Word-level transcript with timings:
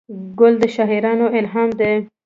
ګل 0.39 0.53
د 0.61 0.63
شاعرانو 0.75 1.25
الهام 1.39 1.69
دی. 1.79 1.93